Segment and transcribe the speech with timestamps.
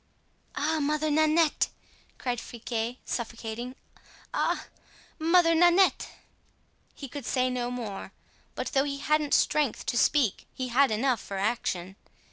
[0.55, 0.79] "Ah!
[0.81, 1.67] Mother Nanette!"
[2.17, 3.75] cried Friquet, suffocating;
[4.33, 4.65] "ah!
[5.19, 6.09] Mother Nanette!"
[6.95, 8.11] He could say no more;
[8.55, 11.97] but though he hadn't strength to speak he had enough for action.